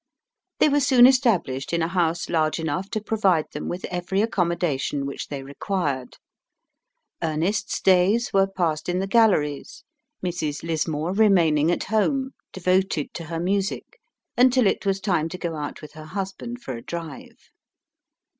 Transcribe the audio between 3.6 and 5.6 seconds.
with every accommodation which they